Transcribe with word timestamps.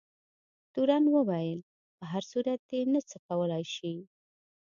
تورن 0.73 1.03
وویل 1.15 1.59
په 1.97 2.03
هر 2.11 2.23
صورت 2.31 2.59
دی 2.69 2.81
نه 2.93 3.01
څه 3.09 3.17
کولای 3.27 3.63
شي. 3.75 3.95